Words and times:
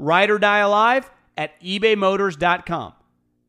ride 0.00 0.30
or 0.30 0.38
die 0.38 0.58
alive 0.58 1.10
at 1.36 1.60
ebaymotors.com. 1.60 2.94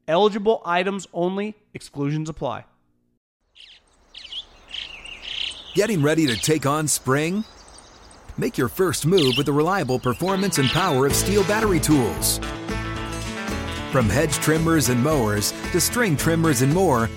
Eligible 0.07 0.61
items 0.65 1.07
only, 1.13 1.55
exclusions 1.73 2.29
apply. 2.29 2.65
Getting 5.73 6.01
ready 6.01 6.27
to 6.27 6.35
take 6.35 6.65
on 6.65 6.87
spring? 6.87 7.45
Make 8.37 8.57
your 8.57 8.67
first 8.67 9.05
move 9.05 9.35
with 9.37 9.45
the 9.45 9.53
reliable 9.53 9.99
performance 9.99 10.57
and 10.57 10.67
power 10.69 11.05
of 11.05 11.13
STIHL 11.13 11.47
battery 11.47 11.79
tools. 11.79 12.39
From 13.91 14.09
hedge 14.09 14.33
trimmers 14.35 14.89
and 14.89 15.01
mowers 15.01 15.51
to 15.71 15.79
string 15.79 16.17
trimmers 16.17 16.61
and 16.61 16.73
more, 16.73 17.09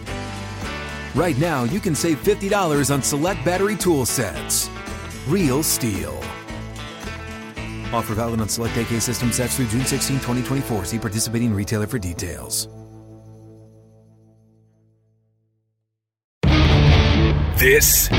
right 1.14 1.36
now 1.38 1.64
you 1.64 1.80
can 1.80 1.94
save 1.94 2.22
$50 2.22 2.92
on 2.92 3.02
select 3.02 3.44
battery 3.44 3.76
tool 3.76 4.06
sets. 4.06 4.70
Real 5.26 5.62
STIHL. 5.62 6.33
Offer 7.94 8.14
valid 8.14 8.40
on 8.40 8.48
select 8.48 8.76
AK 8.76 9.00
system 9.00 9.30
sets 9.30 9.56
through 9.56 9.68
June 9.68 9.84
16, 9.84 10.16
2024. 10.16 10.84
See 10.84 10.98
participating 10.98 11.54
retailer 11.54 11.86
for 11.86 11.98
details. 11.98 12.68
This 17.56 18.10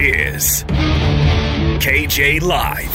is 0.00 0.62
KJ 1.82 2.40
Live. 2.40 2.94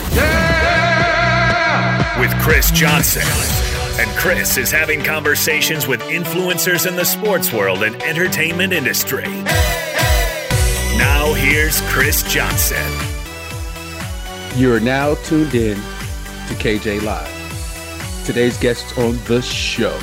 With 2.19 2.31
Chris 2.41 2.71
Johnson. 2.71 3.27
And 3.99 4.09
Chris 4.17 4.57
is 4.57 4.71
having 4.71 5.03
conversations 5.03 5.85
with 5.85 5.99
influencers 6.03 6.87
in 6.87 6.95
the 6.95 7.03
sports 7.03 7.51
world 7.51 7.83
and 7.83 8.01
entertainment 8.03 8.71
industry. 8.73 9.27
Now 10.97 11.33
here's 11.35 11.81
Chris 11.81 12.23
Johnson. 12.23 13.12
You 14.55 14.71
are 14.71 14.79
now 14.79 15.15
tuned 15.15 15.55
in 15.55 15.75
to 15.77 16.53
KJ 16.53 17.01
Live. 17.01 18.23
Today's 18.23 18.55
guest 18.59 18.95
on 18.99 19.17
the 19.25 19.41
show 19.41 19.99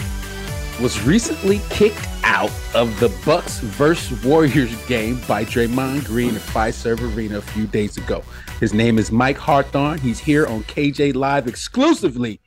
was 0.83 1.01
recently 1.03 1.61
kicked 1.71 2.05
out 2.25 2.51
of 2.75 2.99
the 2.99 3.17
Bucks 3.25 3.61
versus 3.61 4.25
Warriors 4.25 4.75
game 4.87 5.21
by 5.29 5.45
Draymond 5.45 6.05
Green 6.05 6.35
at 6.35 6.41
Fiserv 6.41 7.17
Arena 7.17 7.39
a 7.39 7.43
few 7.43 7.69
days 7.69 7.97
ago. 7.97 8.25
His 8.59 8.75
name 8.75 8.99
is 8.99 9.13
Mike 9.13 9.39
Hawthorne. 9.39 10.01
He's 10.01 10.19
here 10.19 10.49
on 10.49 10.65
KJ 10.65 11.15
Live 11.15 11.47
exclusively 11.47 12.41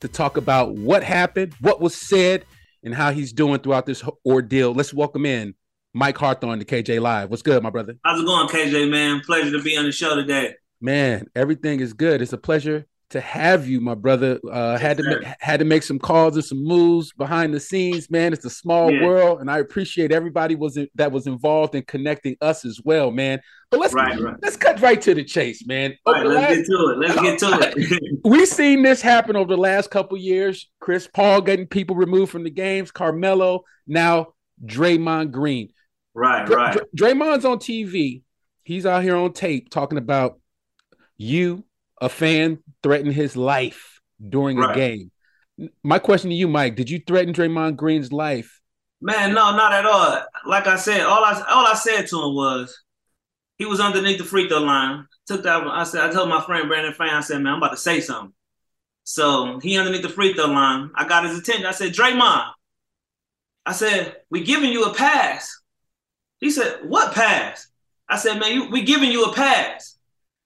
to 0.00 0.08
talk 0.08 0.36
about 0.36 0.74
what 0.74 1.04
happened, 1.04 1.54
what 1.60 1.80
was 1.80 1.94
said, 1.94 2.44
and 2.82 2.92
how 2.92 3.12
he's 3.12 3.32
doing 3.32 3.60
throughout 3.60 3.86
this 3.86 4.02
ordeal. 4.26 4.74
Let's 4.74 4.92
welcome 4.92 5.24
in 5.24 5.54
Mike 5.92 6.18
Hawthorne 6.18 6.58
to 6.58 6.64
KJ 6.64 7.00
Live. 7.00 7.30
What's 7.30 7.42
good, 7.42 7.62
my 7.62 7.70
brother? 7.70 7.96
How's 8.04 8.20
it 8.20 8.26
going, 8.26 8.48
KJ, 8.48 8.90
man? 8.90 9.20
Pleasure 9.20 9.52
to 9.52 9.62
be 9.62 9.76
on 9.76 9.84
the 9.84 9.92
show 9.92 10.16
today. 10.16 10.56
Man, 10.84 11.28
everything 11.34 11.80
is 11.80 11.94
good. 11.94 12.20
It's 12.20 12.34
a 12.34 12.36
pleasure 12.36 12.84
to 13.08 13.18
have 13.18 13.66
you, 13.66 13.80
my 13.80 13.94
brother. 13.94 14.38
Uh, 14.52 14.76
had 14.76 14.98
to 14.98 15.02
make, 15.02 15.26
had 15.40 15.60
to 15.60 15.64
make 15.64 15.82
some 15.82 15.98
calls 15.98 16.34
and 16.36 16.44
some 16.44 16.62
moves 16.62 17.10
behind 17.14 17.54
the 17.54 17.60
scenes, 17.60 18.10
man. 18.10 18.34
It's 18.34 18.44
a 18.44 18.50
small 18.50 18.90
yeah. 18.90 19.02
world, 19.02 19.40
and 19.40 19.50
I 19.50 19.60
appreciate 19.60 20.12
everybody 20.12 20.56
was 20.56 20.76
in, 20.76 20.86
that 20.96 21.10
was 21.10 21.26
involved 21.26 21.74
in 21.74 21.84
connecting 21.84 22.36
us 22.42 22.66
as 22.66 22.82
well, 22.84 23.10
man. 23.10 23.40
But 23.70 23.80
let's 23.80 23.94
right, 23.94 24.20
right. 24.20 24.36
let's 24.42 24.58
cut 24.58 24.78
right 24.82 25.00
to 25.00 25.14
the 25.14 25.24
chase, 25.24 25.66
man. 25.66 25.94
Right, 26.06 26.26
let's 26.26 26.36
last, 26.36 26.54
get 26.54 26.66
to 26.66 26.90
it. 26.90 26.98
Let's 26.98 27.20
get 27.22 27.38
to 27.38 27.72
it. 27.78 28.20
We've 28.26 28.46
seen 28.46 28.82
this 28.82 29.00
happen 29.00 29.36
over 29.36 29.54
the 29.54 29.60
last 29.62 29.90
couple 29.90 30.18
years. 30.18 30.68
Chris 30.80 31.08
Paul 31.10 31.40
getting 31.40 31.66
people 31.66 31.96
removed 31.96 32.30
from 32.30 32.44
the 32.44 32.50
games, 32.50 32.90
Carmelo, 32.90 33.62
now 33.86 34.34
Draymond 34.62 35.30
Green. 35.30 35.70
Right, 36.12 36.44
Dr- 36.44 36.58
right. 36.58 36.78
Draymond's 36.94 37.46
on 37.46 37.56
TV. 37.56 38.20
He's 38.64 38.84
out 38.84 39.02
here 39.02 39.16
on 39.16 39.32
tape 39.32 39.70
talking 39.70 39.96
about 39.96 40.40
you, 41.24 41.64
a 42.00 42.08
fan, 42.08 42.58
threaten 42.82 43.10
his 43.10 43.36
life 43.36 44.00
during 44.26 44.58
right. 44.58 44.70
a 44.70 44.74
game. 44.74 45.10
My 45.82 45.98
question 45.98 46.30
to 46.30 46.36
you, 46.36 46.48
Mike, 46.48 46.76
did 46.76 46.90
you 46.90 47.00
threaten 47.04 47.32
Draymond 47.32 47.76
Green's 47.76 48.12
life? 48.12 48.60
Man, 49.00 49.34
no, 49.34 49.56
not 49.56 49.72
at 49.72 49.86
all. 49.86 50.22
Like 50.46 50.66
I 50.66 50.76
said, 50.76 51.02
all 51.02 51.24
I 51.24 51.32
all 51.48 51.66
I 51.66 51.74
said 51.74 52.06
to 52.08 52.22
him 52.22 52.34
was 52.34 52.76
he 53.58 53.64
was 53.64 53.80
underneath 53.80 54.18
the 54.18 54.24
free 54.24 54.48
throw 54.48 54.58
line. 54.58 55.06
Took 55.26 55.42
that. 55.44 55.62
I 55.66 55.84
said, 55.84 56.02
I 56.02 56.12
told 56.12 56.28
my 56.28 56.40
friend 56.40 56.68
Brandon 56.68 56.92
Fan, 56.92 57.10
I 57.10 57.20
said, 57.20 57.40
man, 57.40 57.54
I'm 57.54 57.58
about 57.58 57.72
to 57.72 57.76
say 57.76 58.00
something. 58.00 58.32
So 59.04 59.60
he 59.60 59.78
underneath 59.78 60.02
the 60.02 60.08
free 60.08 60.32
throw 60.32 60.46
line. 60.46 60.90
I 60.94 61.06
got 61.06 61.24
his 61.24 61.38
attention. 61.38 61.66
I 61.66 61.72
said, 61.72 61.92
Draymond. 61.92 62.50
I 63.66 63.72
said, 63.72 64.16
we 64.30 64.42
giving 64.42 64.72
you 64.72 64.84
a 64.84 64.94
pass. 64.94 65.60
He 66.40 66.50
said, 66.50 66.80
what 66.84 67.14
pass? 67.14 67.68
I 68.08 68.16
said, 68.16 68.38
man, 68.38 68.52
you, 68.52 68.70
we 68.70 68.82
giving 68.82 69.10
you 69.10 69.24
a 69.24 69.34
pass. 69.34 69.93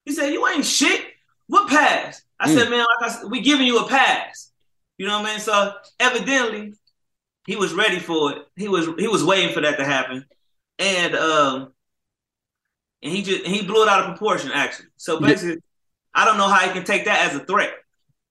He 0.08 0.14
said, 0.14 0.32
you 0.32 0.48
ain't 0.48 0.64
shit. 0.64 1.04
What 1.48 1.68
pass? 1.68 2.22
I 2.40 2.48
mm. 2.48 2.54
said, 2.54 2.70
man, 2.70 2.78
like 2.78 3.10
I 3.10 3.14
said, 3.14 3.30
we 3.30 3.42
giving 3.42 3.66
you 3.66 3.78
a 3.80 3.86
pass. 3.86 4.50
You 4.96 5.06
know 5.06 5.20
what 5.20 5.28
I 5.28 5.32
mean? 5.32 5.40
So 5.40 5.74
evidently, 6.00 6.72
he 7.46 7.56
was 7.56 7.74
ready 7.74 7.98
for 7.98 8.32
it. 8.32 8.38
He 8.56 8.68
was 8.68 8.88
he 8.98 9.06
was 9.06 9.22
waiting 9.22 9.52
for 9.52 9.60
that 9.60 9.76
to 9.76 9.84
happen, 9.84 10.24
and 10.78 11.14
um, 11.14 11.74
and 13.02 13.12
he 13.12 13.22
just 13.22 13.44
he 13.44 13.66
blew 13.66 13.82
it 13.82 13.88
out 13.90 14.00
of 14.00 14.06
proportion. 14.06 14.50
Actually, 14.52 14.88
so 14.96 15.20
basically, 15.20 15.50
yeah. 15.50 15.56
I 16.14 16.24
don't 16.24 16.38
know 16.38 16.48
how 16.48 16.66
he 16.66 16.72
can 16.72 16.84
take 16.84 17.04
that 17.04 17.28
as 17.28 17.36
a 17.36 17.44
threat. 17.44 17.74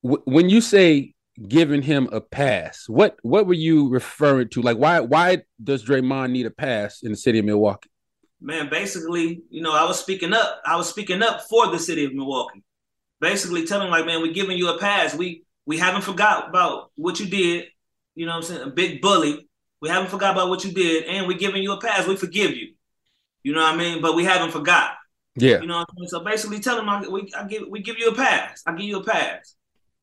When 0.02 0.50
you 0.50 0.62
say 0.62 1.14
giving 1.48 1.84
him 1.84 2.10
a 2.12 2.22
pass, 2.22 2.90
what 2.90 3.18
what 3.22 3.46
were 3.46 3.54
you 3.54 3.88
referring 3.90 4.50
to? 4.50 4.64
Like, 4.64 4.78
why 4.78 5.00
why 5.02 5.44
does 5.64 5.86
Draymond 5.86 6.32
need 6.32 6.48
a 6.48 6.52
pass 6.52 7.04
in 7.04 7.12
the 7.12 7.18
city 7.18 7.38
of 7.38 7.46
Milwaukee? 7.46 7.92
Man, 8.40 8.70
basically, 8.70 9.42
you 9.50 9.62
know, 9.62 9.74
I 9.74 9.84
was 9.86 10.00
speaking 10.00 10.34
up. 10.34 10.62
I 10.66 10.76
was 10.76 10.90
speaking 10.90 11.24
up 11.24 11.42
for 11.50 11.68
the 11.68 11.80
city 11.80 12.06
of 12.06 12.14
Milwaukee 12.14 12.64
basically 13.20 13.66
telling 13.66 13.90
like, 13.90 14.06
man, 14.06 14.22
we're 14.22 14.34
giving 14.34 14.58
you 14.58 14.70
a 14.70 14.78
pass. 14.78 15.16
We 15.16 15.44
we 15.66 15.78
haven't 15.78 16.04
forgot 16.04 16.50
about 16.50 16.92
what 16.96 17.20
you 17.20 17.28
did. 17.28 17.66
You 18.16 18.26
know 18.26 18.34
what 18.34 18.38
I'm 18.38 18.44
saying? 18.44 18.62
A 18.62 18.72
big 18.72 19.02
bully. 19.02 19.48
We 19.82 19.90
haven't 19.90 20.10
forgot 20.10 20.34
about 20.34 20.50
what 20.50 20.64
you 20.66 20.72
did, 20.72 21.04
and 21.06 21.28
we're 21.28 21.38
giving 21.38 21.62
you 21.62 21.72
a 21.74 21.82
pass. 21.82 22.08
We 22.08 22.16
forgive 22.16 22.56
you. 22.56 22.74
You 23.44 23.54
know 23.54 23.62
what 23.62 23.76
I 23.76 23.78
mean? 23.78 24.02
But 24.02 24.16
we 24.16 24.24
haven't 24.24 24.52
forgot. 24.52 24.92
Yeah. 25.36 25.62
You 25.62 25.68
know 25.68 25.78
what 25.78 25.88
I 25.90 26.00
mean? 26.00 26.10
So 26.10 26.24
basically, 26.24 26.60
tell 26.60 26.76
them 26.76 26.90
I, 26.90 27.08
we 27.08 27.32
I 27.38 27.44
give 27.46 27.64
we 27.70 27.82
give 27.82 27.98
you 27.98 28.10
a 28.10 28.16
pass. 28.16 28.64
I 28.66 28.72
give 28.72 28.88
you 28.88 29.00
a 29.00 29.04
pass. 29.04 29.56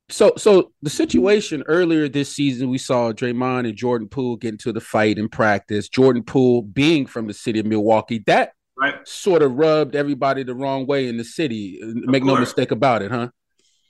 So, 0.09 0.33
so 0.37 0.71
the 0.83 0.89
situation 0.89 1.63
earlier 1.67 2.07
this 2.07 2.31
season, 2.31 2.69
we 2.69 2.77
saw 2.77 3.11
Draymond 3.11 3.67
and 3.67 3.75
Jordan 3.75 4.07
Poole 4.07 4.35
get 4.35 4.49
into 4.49 4.71
the 4.71 4.81
fight 4.81 5.17
in 5.17 5.29
practice. 5.29 5.89
Jordan 5.89 6.23
Poole, 6.23 6.61
being 6.61 7.07
from 7.07 7.27
the 7.27 7.33
city 7.33 7.59
of 7.59 7.65
Milwaukee, 7.65 8.19
that 8.27 8.53
right. 8.79 8.95
sort 9.07 9.41
of 9.41 9.53
rubbed 9.53 9.95
everybody 9.95 10.43
the 10.43 10.53
wrong 10.53 10.85
way 10.85 11.07
in 11.07 11.17
the 11.17 11.23
city. 11.23 11.79
Make 11.81 12.23
no 12.23 12.37
mistake 12.37 12.71
about 12.71 13.01
it, 13.01 13.09
huh? 13.09 13.29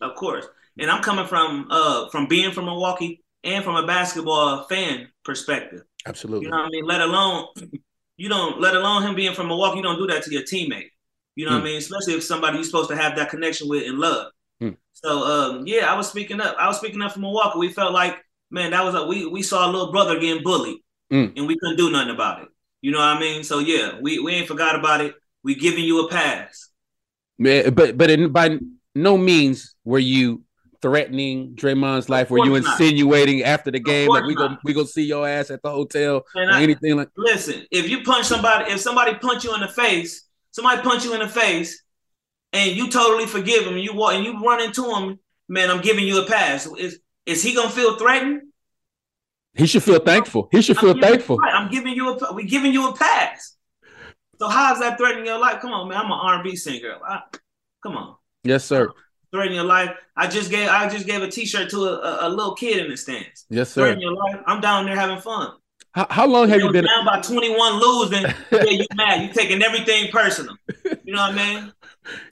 Of 0.01 0.15
course. 0.15 0.45
And 0.77 0.89
I'm 0.91 1.01
coming 1.01 1.25
from 1.25 1.67
uh 1.69 2.09
from 2.09 2.27
being 2.27 2.51
from 2.51 2.65
Milwaukee 2.65 3.23
and 3.43 3.63
from 3.63 3.75
a 3.75 3.87
basketball 3.87 4.63
fan 4.65 5.07
perspective. 5.23 5.81
Absolutely. 6.05 6.45
You 6.45 6.51
know 6.51 6.57
what 6.57 6.65
I 6.65 6.69
mean? 6.69 6.85
Let 6.85 7.01
alone 7.01 7.47
you 8.17 8.29
don't 8.29 8.59
let 8.59 8.75
alone 8.75 9.03
him 9.03 9.15
being 9.15 9.33
from 9.33 9.47
Milwaukee, 9.47 9.77
you 9.77 9.83
don't 9.83 9.97
do 9.97 10.07
that 10.07 10.23
to 10.23 10.31
your 10.31 10.43
teammate. 10.43 10.89
You 11.35 11.45
know 11.45 11.51
what 11.51 11.61
I 11.61 11.65
mean? 11.65 11.77
Especially 11.77 12.13
if 12.13 12.23
somebody 12.23 12.57
you're 12.57 12.63
supposed 12.63 12.89
to 12.89 12.95
have 12.95 13.15
that 13.17 13.29
connection 13.29 13.67
with 13.67 13.87
and 13.87 13.99
love. 13.99 14.31
Hmm. 14.61 14.69
So 14.93 15.23
um, 15.23 15.67
yeah, 15.67 15.91
I 15.91 15.95
was 15.97 16.09
speaking 16.09 16.39
up. 16.41 16.55
I 16.59 16.67
was 16.67 16.77
speaking 16.77 17.01
up 17.01 17.11
for 17.13 17.19
Milwaukee. 17.19 17.59
We 17.59 17.69
felt 17.71 17.93
like, 17.93 18.17
man, 18.51 18.71
that 18.71 18.83
was 18.83 18.95
a 18.95 19.05
we 19.05 19.25
we 19.25 19.41
saw 19.41 19.69
a 19.69 19.71
little 19.71 19.91
brother 19.91 20.19
getting 20.19 20.43
bullied 20.43 20.77
Mm. 21.11 21.37
and 21.37 21.45
we 21.47 21.55
couldn't 21.59 21.77
do 21.77 21.91
nothing 21.91 22.13
about 22.15 22.41
it. 22.41 22.47
You 22.81 22.91
know 22.91 22.97
what 22.97 23.09
I 23.17 23.19
mean? 23.19 23.43
So 23.43 23.59
yeah, 23.59 23.99
we, 24.01 24.17
we 24.19 24.31
ain't 24.33 24.47
forgot 24.47 24.75
about 24.75 25.01
it. 25.01 25.13
We 25.43 25.53
giving 25.53 25.83
you 25.83 26.05
a 26.05 26.09
pass. 26.09 26.69
But 27.37 27.97
but 27.97 28.09
in, 28.09 28.31
by 28.31 28.57
no 28.95 29.17
means 29.17 29.75
were 29.83 29.99
you 29.99 30.43
threatening 30.81 31.55
Draymond's 31.55 32.09
life. 32.09 32.29
Were 32.31 32.39
you 32.45 32.51
course 32.51 32.63
not. 32.63 32.79
insinuating 32.79 33.43
after 33.43 33.71
the 33.71 33.79
game 33.79 34.09
like 34.09 34.23
we 34.25 34.35
go 34.35 34.57
we 34.63 34.73
go 34.73 34.83
see 34.83 35.03
your 35.03 35.27
ass 35.27 35.49
at 35.51 35.61
the 35.61 35.69
hotel 35.71 36.23
And 36.35 36.49
or 36.49 36.53
I- 36.53 36.61
anything 36.63 36.95
like? 36.95 37.09
Listen, 37.17 37.65
if 37.71 37.89
you 37.89 38.03
punch 38.03 38.25
somebody, 38.25 38.71
if 38.71 38.79
somebody 38.79 39.13
punch 39.15 39.43
you 39.43 39.53
in 39.53 39.61
the 39.61 39.67
face, 39.67 40.27
somebody 40.51 40.81
punch 40.81 41.03
you 41.05 41.13
in 41.13 41.19
the 41.19 41.27
face, 41.27 41.83
and 42.55 42.71
you 42.77 42.89
totally 42.89 43.25
forgive 43.25 43.63
him, 43.67 43.73
and 43.73 43.83
you 43.83 43.93
walk 43.93 44.13
and 44.13 44.23
you 44.25 44.39
run 44.43 44.61
into 44.61 44.83
him, 44.93 45.19
man, 45.49 45.69
I'm 45.69 45.81
giving 45.81 46.07
you 46.07 46.21
a 46.21 46.25
pass. 46.25 46.65
Is 46.77 46.99
is 47.25 47.43
he 47.43 47.53
gonna 47.53 47.69
feel 47.69 47.97
threatened? 47.97 48.41
He 49.53 49.65
should 49.67 49.83
feel 49.83 49.99
thankful. 49.99 50.49
He 50.51 50.61
should 50.61 50.77
I'm 50.77 50.81
feel 50.81 50.93
giving- 50.95 51.09
thankful. 51.09 51.37
right, 51.37 51.53
I'm 51.53 51.69
giving 51.71 51.93
you 51.93 52.09
a 52.09 52.33
we 52.33 52.45
giving 52.45 52.73
you 52.73 52.89
a 52.89 52.95
pass. 52.95 53.55
So 54.39 54.49
how 54.49 54.73
is 54.73 54.79
that 54.81 54.97
threatening 54.97 55.25
your 55.25 55.39
life? 55.39 55.61
Come 55.61 55.71
on, 55.71 55.87
man. 55.87 55.97
I'm 55.99 56.05
an 56.11 56.11
R&B 56.21 56.55
singer. 56.57 56.95
I- 57.07 57.21
come 57.81 57.95
on, 57.97 58.15
Yes, 58.43 58.65
sir. 58.65 58.89
threatening 59.31 59.55
your 59.55 59.63
life. 59.65 59.91
I 60.17 60.27
just 60.27 60.49
gave 60.51 60.67
I 60.69 60.89
just 60.89 61.05
gave 61.05 61.21
a 61.21 61.29
T-shirt 61.29 61.69
to 61.71 61.77
a, 61.85 61.93
a, 62.25 62.27
a 62.27 62.29
little 62.29 62.53
kid 62.55 62.83
in 62.83 62.91
the 62.91 62.97
stands. 62.97 63.45
Yes, 63.49 63.71
sir. 63.71 63.81
Threatening 63.83 64.01
your 64.03 64.13
life. 64.15 64.41
I'm 64.45 64.59
down 64.61 64.85
there 64.85 64.95
having 64.95 65.19
fun. 65.21 65.51
How, 65.93 66.07
how 66.09 66.27
long 66.27 66.49
have 66.49 66.57
you 66.57 66.65
You're 66.65 66.73
been? 66.73 66.83
down 66.85 67.05
by 67.05 67.21
21 67.21 67.79
losing? 67.79 68.23
yeah, 68.51 68.63
you 68.65 68.85
mad? 68.95 69.21
You 69.21 69.33
taking 69.33 69.61
everything 69.63 70.11
personal. 70.11 70.57
You 71.05 71.13
know 71.13 71.21
what 71.21 71.31
I 71.31 71.35
mean? 71.35 71.71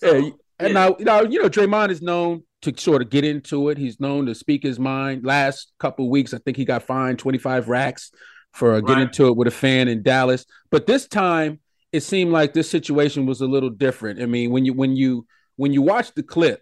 Yeah, 0.01 0.11
and 0.11 0.33
yeah. 0.59 0.67
now, 0.69 0.95
you 0.99 1.05
know, 1.05 1.21
you 1.23 1.41
know, 1.41 1.49
Draymond 1.49 1.89
is 1.89 2.01
known 2.01 2.43
to 2.61 2.73
sort 2.77 3.01
of 3.01 3.09
get 3.09 3.25
into 3.25 3.69
it. 3.69 3.77
He's 3.77 3.99
known 3.99 4.25
to 4.27 4.35
speak 4.35 4.63
his 4.63 4.79
mind. 4.79 5.25
Last 5.25 5.71
couple 5.79 6.05
of 6.05 6.11
weeks, 6.11 6.33
I 6.33 6.37
think 6.39 6.57
he 6.57 6.65
got 6.65 6.83
fined 6.83 7.19
25 7.19 7.67
racks 7.69 8.11
for 8.53 8.73
uh, 8.73 8.81
getting 8.81 9.03
Right. 9.03 9.07
into 9.07 9.27
it 9.27 9.35
with 9.35 9.47
a 9.47 9.51
fan 9.51 9.87
in 9.87 10.03
Dallas. 10.03 10.45
But 10.71 10.85
this 10.87 11.07
time, 11.07 11.59
it 11.91 12.01
seemed 12.01 12.31
like 12.31 12.53
this 12.53 12.69
situation 12.69 13.25
was 13.25 13.41
a 13.41 13.47
little 13.47 13.69
different. 13.69 14.21
I 14.21 14.25
mean, 14.25 14.51
when 14.51 14.65
you 14.65 14.73
when 14.73 14.95
you 14.95 15.25
when 15.55 15.73
you 15.73 15.81
watch 15.81 16.13
the 16.13 16.23
clip, 16.23 16.61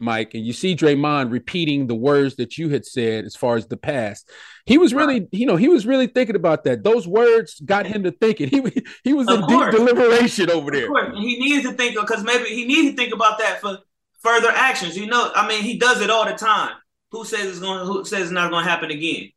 Mike, 0.00 0.34
and 0.34 0.46
you 0.46 0.52
see 0.52 0.76
Draymond 0.76 1.32
repeating 1.32 1.86
the 1.86 1.94
words 1.94 2.36
that 2.36 2.56
you 2.58 2.68
had 2.68 2.84
said 2.86 3.24
as 3.24 3.34
far 3.36 3.56
as 3.56 3.66
the 3.66 3.76
past, 3.76 4.30
he 4.66 4.78
was 4.78 4.94
really, 4.94 5.26
you 5.32 5.46
know, 5.46 5.56
he 5.56 5.68
was 5.68 5.86
really 5.86 6.06
thinking 6.06 6.36
about 6.36 6.64
that. 6.64 6.84
Those 6.84 7.06
words 7.08 7.60
got 7.64 7.86
him 7.86 8.04
to 8.04 8.12
thinking. 8.12 8.48
He 8.50 8.84
he 9.04 9.12
was 9.12 9.28
Of 9.28 9.40
in 9.40 9.46
deep 9.46 9.70
deliberation 9.70 10.50
over 10.50 10.70
Of 10.70 10.74
there. 10.74 10.86
course, 10.86 11.16
he 11.16 11.38
needs 11.38 11.66
to 11.68 11.72
think 11.74 11.96
because 11.98 12.24
maybe 12.24 12.48
he 12.50 12.64
needs 12.66 12.90
to 12.90 12.96
think 12.96 13.12
about 13.14 13.38
that 13.38 13.60
for 13.60 13.78
further 14.20 14.50
actions. 14.50 14.96
You 14.96 15.06
know, 15.06 15.30
I 15.34 15.46
mean, 15.48 15.62
he 15.62 15.78
does 15.78 16.00
it 16.00 16.10
all 16.10 16.24
the 16.24 16.34
time. 16.34 16.72
Who 17.10 17.24
says 17.24 17.46
it's 17.46 17.58
going? 17.60 17.86
Who 17.86 18.04
says 18.04 18.22
it's 18.24 18.30
not 18.30 18.50
going 18.50 18.64
to 18.64 18.70
happen 18.70 18.90
again? 18.90 19.30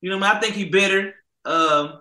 You 0.00 0.10
know, 0.10 0.16
I, 0.16 0.20
mean? 0.20 0.36
I 0.36 0.40
think 0.40 0.54
he 0.54 0.64
bitter. 0.66 1.14
Um, 1.44 2.00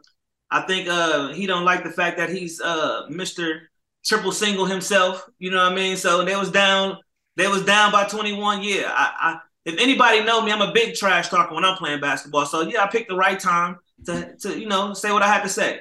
I 0.51 0.61
think 0.61 0.88
uh, 0.89 1.33
he 1.33 1.45
don't 1.45 1.65
like 1.65 1.83
the 1.83 1.91
fact 1.91 2.17
that 2.17 2.29
he's 2.29 2.59
uh, 2.61 3.06
Mister 3.09 3.69
Triple 4.06 4.31
Single 4.31 4.65
himself. 4.65 5.25
You 5.38 5.51
know 5.51 5.63
what 5.63 5.73
I 5.73 5.75
mean? 5.75 5.97
So 5.97 6.23
they 6.23 6.35
was 6.35 6.51
down. 6.51 6.97
They 7.39 7.47
was 7.47 7.63
down 7.63 7.94
by 7.94 8.03
twenty 8.03 8.33
one. 8.33 8.62
Yeah, 8.62 8.91
I, 8.94 9.13
I 9.18 9.39
if 9.63 9.80
anybody 9.80 10.24
know 10.25 10.41
me, 10.41 10.51
I'm 10.51 10.62
a 10.62 10.74
big 10.74 10.95
trash 10.95 11.30
talker 11.30 11.56
when 11.56 11.63
I'm 11.63 11.77
playing 11.77 12.01
basketball. 12.01 12.45
So 12.45 12.62
yeah, 12.62 12.83
I 12.83 12.88
picked 12.88 13.07
the 13.07 13.15
right 13.15 13.39
time 13.39 13.77
to 14.07 14.36
to 14.41 14.59
you 14.59 14.68
know 14.68 14.94
say 14.94 15.13
what 15.13 15.24
I 15.24 15.27
had 15.27 15.44
to 15.44 15.50
say. 15.50 15.80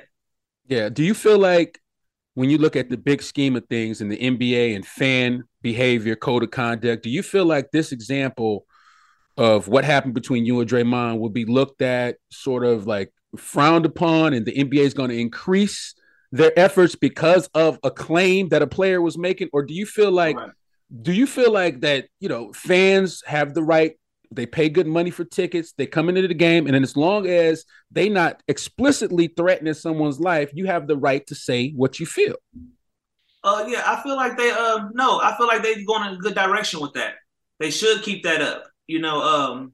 Yeah. 0.69 0.89
Do 0.89 1.03
you 1.03 1.15
feel 1.15 1.37
like 1.37 1.81
when 2.35 2.49
you 2.49 2.59
look 2.59 2.77
at 2.77 2.91
the 2.91 2.97
big 2.97 3.23
scheme 3.23 3.57
of 3.57 3.67
things 3.67 4.01
in 4.01 4.09
the 4.09 4.17
NBA 4.17 4.77
and 4.77 4.87
fan 4.87 5.43
behavior, 5.61 6.15
code 6.15 6.45
of 6.45 6.53
conduct, 6.53 7.03
do 7.03 7.11
you 7.11 7.25
feel 7.25 7.45
like 7.45 7.73
this 7.73 7.91
example 7.91 8.65
of 9.37 9.67
what 9.67 9.85
happened 9.85 10.15
between 10.15 10.47
you 10.47 10.61
and 10.61 10.71
Draymond 10.71 11.19
will 11.19 11.29
be 11.29 11.45
looked 11.45 11.83
at 11.83 12.19
sort 12.31 12.65
of 12.65 12.87
like 12.87 13.13
frowned 13.37 13.85
upon 13.85 14.33
and 14.33 14.47
the 14.47 14.53
NBA 14.53 14.81
is 14.81 14.95
going 14.95 15.11
to 15.11 15.19
increase 15.19 15.95
their 16.31 16.57
efforts 16.57 16.95
because 16.95 17.49
of 17.55 17.81
a 17.83 17.91
claim 17.91 18.51
that 18.51 18.63
a 18.63 18.67
player 18.69 19.03
was 19.03 19.19
making? 19.19 19.49
Or 19.53 19.65
do 19.65 19.75
you 19.75 19.87
feel 19.87 20.13
like 20.13 20.37
Right. 20.37 20.51
Do 21.03 21.13
you 21.13 21.27
feel 21.27 21.53
like 21.53 21.81
that, 21.81 22.07
you 22.21 22.29
know, 22.29 22.53
fans 22.53 23.23
have 23.27 23.55
the 23.55 23.63
right 23.63 23.97
they 24.31 24.47
pay 24.47 24.69
good 24.69 24.87
money 24.87 25.11
for 25.11 25.25
tickets. 25.25 25.73
They 25.73 25.87
come 25.87 26.09
into 26.09 26.27
the 26.29 26.35
game, 26.35 26.67
and 26.67 26.75
then 26.75 26.83
as 26.83 26.97
long 26.97 27.27
as 27.27 27.65
they 27.91 28.09
not 28.09 28.43
explicitly 28.47 29.29
threatening 29.29 29.75
someone's 29.75 30.21
life, 30.21 30.51
you 30.53 30.67
have 30.67 30.87
the 30.87 30.97
right 30.97 31.27
to 31.29 31.35
say 31.35 31.71
what 31.71 31.99
you 31.99 32.07
feel. 32.07 32.37
Uh, 33.43 33.65
yeah, 33.69 33.83
I 33.87 34.03
feel 34.03 34.17
like 34.17 34.37
they. 34.37 34.51
Uh, 34.51 34.89
no, 34.93 35.21
I 35.21 35.35
feel 35.37 35.47
like 35.47 35.63
they're 35.63 35.85
going 35.87 36.09
in 36.09 36.15
a 36.15 36.19
good 36.19 36.35
direction 36.35 36.81
with 36.81 36.93
that. 36.95 37.15
They 37.59 37.71
should 37.71 38.03
keep 38.03 38.25
that 38.25 38.43
up. 38.43 38.65
You 38.87 39.01
know, 39.01 39.23
um, 39.23 39.73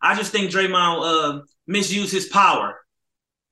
I 0.00 0.14
just 0.14 0.32
think 0.32 0.50
Draymond 0.50 1.02
uh, 1.02 1.42
misused 1.66 2.12
his 2.12 2.26
power. 2.26 2.78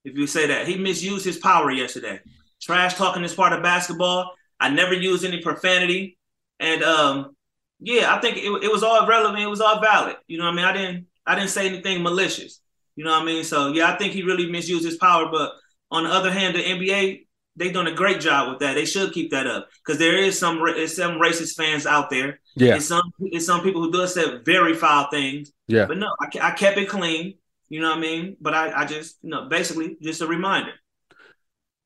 If 0.03 0.17
you 0.17 0.27
say 0.27 0.47
that, 0.47 0.67
he 0.67 0.77
misused 0.77 1.25
his 1.25 1.37
power 1.37 1.71
yesterday. 1.71 2.19
Trash 2.61 2.95
talking 2.95 3.23
is 3.23 3.33
part 3.33 3.53
of 3.53 3.63
basketball. 3.63 4.31
I 4.59 4.69
never 4.69 4.93
used 4.93 5.25
any 5.25 5.41
profanity, 5.41 6.17
and 6.63 6.83
um, 6.83 7.35
yeah, 7.79 8.13
I 8.15 8.19
think 8.19 8.37
it, 8.37 8.63
it 8.63 8.71
was 8.71 8.83
all 8.83 9.07
relevant. 9.07 9.43
It 9.43 9.47
was 9.47 9.61
all 9.61 9.81
valid. 9.81 10.15
You 10.27 10.37
know 10.37 10.45
what 10.45 10.53
I 10.53 10.55
mean? 10.55 10.65
I 10.65 10.73
didn't. 10.73 11.07
I 11.25 11.35
didn't 11.35 11.49
say 11.51 11.67
anything 11.67 12.03
malicious. 12.03 12.59
You 12.95 13.03
know 13.05 13.11
what 13.11 13.23
I 13.23 13.25
mean? 13.25 13.43
So 13.43 13.73
yeah, 13.73 13.91
I 13.91 13.97
think 13.97 14.13
he 14.13 14.23
really 14.23 14.51
misused 14.51 14.85
his 14.85 14.97
power. 14.97 15.29
But 15.31 15.51
on 15.91 16.03
the 16.03 16.09
other 16.09 16.31
hand, 16.31 16.55
the 16.55 16.63
NBA 16.63 17.25
they've 17.55 17.73
done 17.73 17.87
a 17.87 17.93
great 17.93 18.19
job 18.19 18.49
with 18.49 18.59
that. 18.59 18.73
They 18.73 18.85
should 18.85 19.13
keep 19.13 19.31
that 19.31 19.47
up 19.47 19.69
because 19.85 19.99
there 19.99 20.17
is 20.17 20.37
some 20.37 20.57
some 20.87 21.19
racist 21.19 21.55
fans 21.55 21.85
out 21.85 22.09
there. 22.09 22.39
Yeah, 22.55 22.73
And 22.75 22.83
some 22.83 23.03
it's 23.19 23.45
some 23.45 23.61
people 23.61 23.81
who 23.81 23.91
do 23.91 24.07
say 24.07 24.39
very 24.45 24.73
foul 24.73 25.07
things. 25.09 25.51
yeah. 25.67 25.85
But 25.85 25.97
no, 25.97 26.09
I, 26.19 26.27
I 26.41 26.51
kept 26.51 26.77
it 26.77 26.89
clean. 26.89 27.35
You 27.69 27.81
know 27.81 27.89
what 27.89 27.97
I 27.97 28.01
mean? 28.01 28.37
But 28.39 28.53
I, 28.53 28.81
I 28.81 28.85
just 28.85 29.17
you 29.21 29.29
know 29.29 29.47
basically 29.49 29.97
just 30.01 30.21
a 30.21 30.27
reminder. 30.27 30.73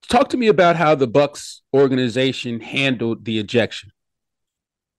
Talk 0.09 0.29
to 0.29 0.37
me 0.37 0.47
about 0.47 0.77
how 0.77 0.95
the 0.95 1.07
Bucks 1.07 1.61
organization 1.73 2.61
handled 2.61 3.25
the 3.25 3.39
ejection. 3.39 3.91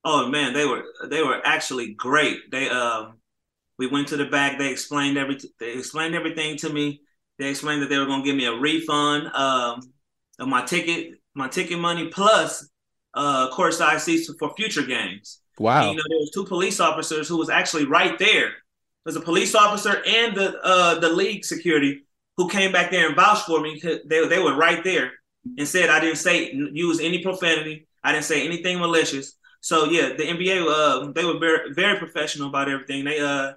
Oh 0.03 0.29
man, 0.29 0.53
they 0.53 0.65
were 0.65 0.83
they 1.09 1.21
were 1.21 1.41
actually 1.45 1.93
great. 1.93 2.51
They 2.51 2.69
um 2.69 3.17
we 3.77 3.87
went 3.87 4.09
to 4.09 4.17
the 4.17 4.25
back. 4.25 4.57
They 4.57 4.71
explained 4.71 5.17
every 5.17 5.37
they 5.59 5.73
explained 5.73 6.15
everything 6.15 6.57
to 6.57 6.69
me. 6.69 7.01
They 7.37 7.49
explained 7.49 7.81
that 7.81 7.89
they 7.89 7.97
were 7.97 8.05
gonna 8.05 8.23
give 8.23 8.35
me 8.35 8.45
a 8.45 8.55
refund 8.55 9.27
um 9.33 9.81
of 10.39 10.47
my 10.47 10.63
ticket 10.65 11.19
my 11.33 11.47
ticket 11.47 11.79
money 11.79 12.07
plus 12.07 12.67
uh 13.13 13.49
courtside 13.51 13.99
seats 13.99 14.31
for 14.39 14.53
future 14.55 14.83
games. 14.85 15.41
Wow. 15.57 15.81
And, 15.81 15.91
you 15.91 15.97
know, 15.97 16.03
there 16.07 16.19
was 16.19 16.31
two 16.31 16.45
police 16.45 16.79
officers 16.79 17.27
who 17.27 17.37
was 17.37 17.49
actually 17.49 17.85
right 17.85 18.17
there. 18.17 18.51
There's 19.03 19.17
a 19.17 19.21
police 19.21 19.55
officer 19.55 20.01
and 20.05 20.35
the 20.35 20.59
uh 20.63 20.99
the 20.99 21.09
league 21.09 21.43
security 21.43 22.03
who 22.37 22.47
came 22.47 22.71
back 22.71 22.91
there 22.91 23.07
and 23.07 23.15
vouched 23.15 23.45
for 23.45 23.59
me. 23.59 23.81
They 23.83 24.27
they 24.27 24.39
were 24.39 24.55
right 24.55 24.83
there 24.83 25.11
and 25.57 25.67
said 25.67 25.89
I 25.89 25.99
didn't 25.99 26.17
say 26.17 26.53
use 26.53 26.99
any 27.01 27.21
profanity. 27.21 27.87
I 28.03 28.13
didn't 28.13 28.25
say 28.25 28.45
anything 28.45 28.79
malicious. 28.79 29.35
So 29.61 29.85
yeah, 29.85 30.09
the 30.17 30.23
NBA 30.23 30.65
uh 30.67 31.11
they 31.11 31.25
were 31.25 31.39
very 31.39 31.73
very 31.73 31.97
professional 31.97 32.49
about 32.49 32.69
everything. 32.69 33.05
They 33.05 33.19
uh 33.19 33.53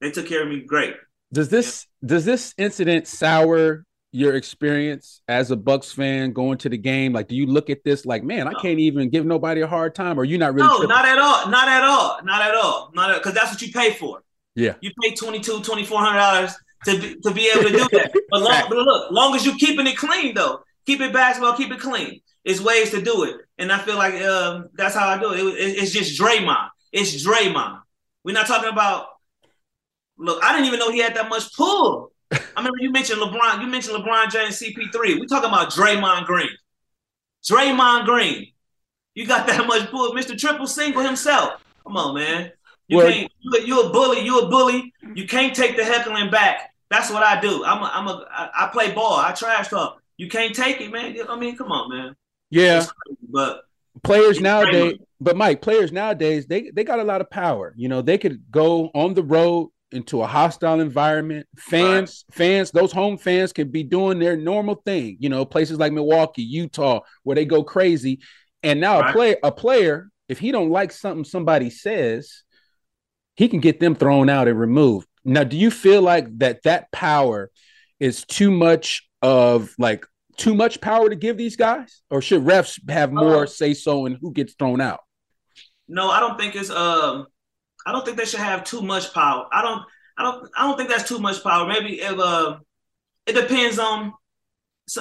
they 0.00 0.10
took 0.10 0.26
care 0.26 0.42
of 0.42 0.48
me 0.48 0.60
great. 0.60 0.94
Does 1.32 1.48
this 1.48 1.86
does 2.04 2.24
this 2.24 2.54
incident 2.58 3.06
sour 3.06 3.84
your 4.12 4.34
experience 4.36 5.20
as 5.26 5.50
a 5.50 5.56
Bucks 5.56 5.90
fan 5.90 6.32
going 6.32 6.56
to 6.58 6.68
the 6.68 6.78
game? 6.78 7.12
Like, 7.12 7.26
do 7.26 7.34
you 7.34 7.46
look 7.46 7.68
at 7.68 7.82
this 7.84 8.06
like, 8.06 8.22
man, 8.22 8.46
I 8.46 8.52
No. 8.52 8.60
can't 8.60 8.78
even 8.78 9.10
give 9.10 9.26
nobody 9.26 9.62
a 9.62 9.66
hard 9.66 9.94
time, 9.94 10.18
or 10.18 10.24
you 10.24 10.38
not 10.38 10.54
really? 10.54 10.68
No, 10.68 10.76
tripping? 10.76 10.90
not 10.90 11.04
at 11.04 11.18
all. 11.18 11.48
Not 11.50 11.68
at 11.68 11.82
all. 11.82 12.20
Not 12.22 12.42
at 12.42 12.54
all. 12.54 12.92
Not 12.94 13.14
because 13.16 13.34
that's 13.34 13.50
what 13.50 13.60
you 13.60 13.72
pay 13.72 13.92
for. 13.94 14.22
Yeah. 14.54 14.74
You 14.80 14.92
pay 15.02 15.10
$22, 15.14 15.64
$2,400 15.64 16.54
to 16.84 17.00
be, 17.00 17.16
to 17.22 17.30
be 17.32 17.50
able 17.52 17.64
to 17.64 17.70
do 17.70 17.88
that. 17.92 18.12
But, 18.30 18.42
long, 18.42 18.62
but 18.68 18.78
look, 18.78 19.10
long 19.10 19.34
as 19.34 19.44
you 19.44 19.56
keeping 19.56 19.86
it 19.88 19.96
clean 19.96 20.34
though, 20.34 20.60
keep 20.86 21.00
it 21.00 21.12
basketball, 21.12 21.56
keep 21.56 21.72
it 21.72 21.80
clean. 21.80 22.20
It's 22.44 22.60
ways 22.60 22.90
to 22.90 23.00
do 23.00 23.24
it, 23.24 23.36
and 23.58 23.72
I 23.72 23.78
feel 23.78 23.96
like 23.96 24.14
um, 24.22 24.68
that's 24.74 24.94
how 24.94 25.08
I 25.08 25.18
do 25.18 25.32
it. 25.32 25.40
It- 25.40 25.58
it- 25.58 25.78
It's 25.82 25.92
just 25.92 26.20
Draymond. 26.20 26.68
It's 26.92 27.24
Draymond. 27.26 27.80
We're 28.22 28.32
not 28.34 28.46
talking 28.46 28.68
about. 28.70 29.06
Look, 30.18 30.42
I 30.44 30.52
didn't 30.52 30.66
even 30.66 30.78
know 30.78 30.90
he 30.92 31.00
had 31.00 31.16
that 31.16 31.28
much 31.28 31.52
pull. 31.56 32.12
I 32.56 32.62
mean, 32.62 32.72
you 32.80 32.90
mentioned 32.92 33.20
LeBron. 33.20 33.60
You 33.62 33.66
mentioned 33.66 33.96
LeBron 33.96 34.30
James, 34.30 34.60
CP3. 34.60 35.18
We're 35.18 35.26
talking 35.26 35.48
about 35.48 35.70
Draymond 35.72 36.26
Green. 36.26 36.48
Draymond 37.48 38.04
Green. 38.06 38.52
You 39.14 39.26
got 39.26 39.46
that 39.46 39.66
much 39.72 39.90
pull, 39.90 40.12
Mr. 40.14 40.38
Triple 40.38 40.66
Single 40.66 41.02
himself. 41.02 41.62
Come 41.84 41.96
on, 41.96 42.14
man. 42.14 42.52
You 42.88 42.98
Well- 42.98 43.10
can't. 43.10 43.30
You, 43.66 43.80
a 43.82 43.90
bully. 43.90 44.20
You 44.20 44.40
a 44.40 44.48
bully. 44.48 44.92
You 45.14 45.26
can't 45.26 45.54
take 45.54 45.76
the 45.76 45.84
heckling 45.84 46.30
back. 46.30 46.70
That's 46.90 47.10
what 47.10 47.22
I 47.22 47.40
do. 47.40 47.64
I'm 47.64 47.82
a, 47.82 47.90
I'm 47.92 48.06
a 48.08 48.26
I, 48.30 48.50
I 48.64 48.68
play 48.68 48.92
ball. 48.92 49.16
I 49.16 49.32
trash 49.32 49.68
talk. 49.68 50.00
You 50.16 50.28
can't 50.28 50.54
take 50.54 50.80
it, 50.80 50.90
man. 50.92 51.16
I 51.28 51.36
mean, 51.38 51.56
come 51.56 51.72
on, 51.72 51.90
man. 51.90 52.16
Yeah, 52.54 52.86
but 53.28 53.62
players 54.02 54.40
nowadays, 54.40 54.98
but 55.20 55.36
Mike, 55.36 55.60
players 55.60 55.92
nowadays, 55.92 56.46
they 56.46 56.70
they 56.70 56.84
got 56.84 57.00
a 57.00 57.04
lot 57.04 57.20
of 57.20 57.30
power. 57.30 57.74
You 57.76 57.88
know, 57.88 58.02
they 58.02 58.18
could 58.18 58.42
go 58.50 58.90
on 58.94 59.14
the 59.14 59.22
road 59.24 59.70
into 59.92 60.22
a 60.22 60.26
hostile 60.26 60.80
environment. 60.80 61.46
Fans, 61.58 62.24
fans, 62.30 62.70
those 62.70 62.92
home 62.92 63.18
fans 63.18 63.52
can 63.52 63.70
be 63.70 63.82
doing 63.82 64.18
their 64.18 64.36
normal 64.36 64.76
thing. 64.76 65.16
You 65.20 65.28
know, 65.28 65.44
places 65.44 65.78
like 65.78 65.92
Milwaukee, 65.92 66.42
Utah, 66.42 67.00
where 67.24 67.34
they 67.34 67.44
go 67.44 67.62
crazy. 67.64 68.20
And 68.62 68.80
now 68.80 69.00
a 69.00 69.02
Right. 69.02 69.12
play 69.12 69.36
a 69.42 69.52
player, 69.52 70.10
if 70.28 70.38
he 70.38 70.52
don't 70.52 70.70
like 70.70 70.92
something 70.92 71.24
somebody 71.24 71.70
says, 71.70 72.42
he 73.36 73.48
can 73.48 73.60
get 73.60 73.80
them 73.80 73.94
thrown 73.94 74.28
out 74.28 74.48
and 74.48 74.58
removed. 74.58 75.08
Now, 75.24 75.44
do 75.44 75.56
you 75.56 75.70
feel 75.70 76.02
like 76.02 76.26
that 76.38 76.62
that 76.64 76.92
power 76.92 77.50
is 77.98 78.24
too 78.24 78.50
much 78.50 79.08
of 79.22 79.74
like 79.78 80.06
too 80.36 80.54
much 80.54 80.80
power 80.80 81.08
to 81.08 81.16
give 81.16 81.36
these 81.36 81.56
guys, 81.56 82.02
or 82.10 82.20
should 82.22 82.42
refs 82.42 82.78
have 82.90 83.12
more 83.12 83.44
Uh, 83.44 83.46
say 83.46 83.74
so 83.74 84.06
in 84.06 84.14
who 84.14 84.32
gets 84.32 84.54
thrown 84.54 84.80
out? 84.80 85.00
no, 85.88 86.10
I 86.10 86.20
don't 86.20 86.38
think 86.38 86.54
it's 86.56 86.70
um. 86.70 87.26
I 87.86 87.92
don't 87.92 88.04
think 88.04 88.16
they 88.16 88.24
should 88.24 88.40
have 88.40 88.64
too 88.64 88.80
much 88.80 89.12
power. 89.12 89.46
I 89.52 89.60
don't. 89.62 89.82
I 90.16 90.22
don't. 90.22 90.50
I 90.56 90.66
don't 90.66 90.76
think 90.76 90.88
that's 90.88 91.08
too 91.08 91.18
much 91.18 91.42
power. 91.42 91.66
Maybe 91.68 92.00
if 92.00 92.18
uh, 92.18 92.58
it 93.26 93.34
depends 93.34 93.78
on. 93.78 94.12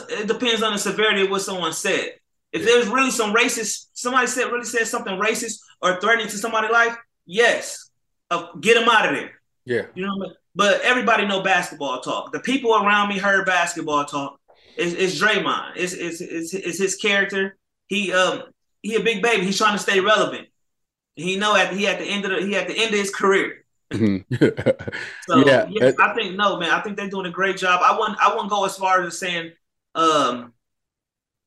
It 0.10 0.28
depends 0.28 0.64
on 0.64 0.74
the 0.74 0.80
severity 0.80 1.24
of 1.24 1.30
what 1.30 1.42
someone 1.42 1.74
said. 1.74 2.12
If 2.54 2.64
there's 2.66 2.88
really 2.88 3.12
some 3.12 3.34
racist, 3.34 3.88
somebody 3.94 4.28
said 4.28 4.46
really 4.46 4.64
said 4.66 4.88
something 4.88 5.20
racist 5.20 5.60
or 5.82 6.00
threatening 6.00 6.28
to 6.28 6.38
somebody's 6.38 6.72
life, 6.72 6.96
yes, 7.26 7.90
uh, 8.32 8.52
get 8.62 8.76
them 8.76 8.88
out 8.88 9.10
of 9.10 9.16
there. 9.16 9.32
Yeah, 9.66 9.84
You 9.96 10.06
know, 10.06 10.16
what 10.16 10.26
I 10.26 10.28
mean? 10.30 10.36
but 10.56 10.82
everybody 10.82 11.26
know 11.26 11.42
basketball 11.42 12.00
talk. 12.02 12.32
The 12.32 12.40
people 12.40 12.76
around 12.76 13.10
me 13.10 13.18
heard 13.18 13.46
basketball 13.46 14.06
talk. 14.06 14.40
It's, 14.78 14.94
it's 14.94 15.22
Draymond. 15.22 15.74
It's, 15.76 15.94
it's 15.94 16.22
it's 16.22 16.54
it's 16.54 16.78
his 16.80 16.96
character. 16.96 17.58
He 17.88 18.12
um 18.14 18.44
he 18.82 18.96
a 18.96 19.00
big 19.02 19.22
baby. 19.22 19.46
He's 19.46 19.58
trying 19.58 19.74
to 19.78 19.84
stay 19.84 20.00
relevant. 20.00 20.48
He 21.16 21.36
know 21.38 21.56
at 21.56 21.74
he 21.74 21.88
at 21.88 22.00
the 22.00 22.06
end 22.06 22.26
of 22.26 22.32
the 22.32 22.46
he 22.46 22.56
at 22.56 22.68
the 22.68 22.78
end 22.78 22.94
of 22.94 23.00
his 23.00 23.14
career. 23.14 23.66
Mhm. 23.92 24.26
So 25.30 25.38
Yeah, 25.48 25.68
yeah, 25.70 25.86
it- 25.90 25.96
I 26.00 26.14
think 26.16 26.36
no 26.36 26.58
man. 26.58 26.72
I 26.72 26.82
think 26.82 26.98
they're 26.98 27.10
doing 27.10 27.28
a 27.28 27.32
great 27.32 27.58
job. 27.58 27.82
I 27.84 27.98
wouldn't 27.98 28.18
I 28.20 28.30
wouldn't 28.34 28.50
go 28.50 28.66
as 28.66 28.76
far 28.78 29.04
as 29.04 29.18
saying 29.20 29.52
um 29.96 30.54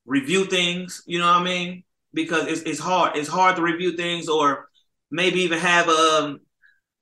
review 0.04 0.44
things. 0.44 1.02
You 1.06 1.18
know 1.18 1.26
what 1.26 1.40
I 1.40 1.44
mean? 1.44 1.84
Because 2.14 2.46
it's 2.46 2.62
it's 2.62 2.80
hard. 2.80 3.16
It's 3.16 3.28
hard 3.28 3.56
to 3.56 3.62
review 3.62 3.96
things 3.96 4.28
or 4.28 4.68
maybe 5.10 5.40
even 5.40 5.58
have 5.58 5.88
um 5.88 6.40